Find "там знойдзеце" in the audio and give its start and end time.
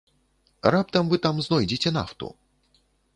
1.25-1.89